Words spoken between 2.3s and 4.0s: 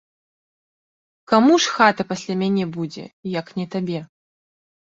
мяне будзе, як не табе?